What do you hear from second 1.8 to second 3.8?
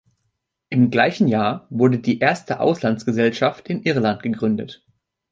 die erste Auslandsgesellschaft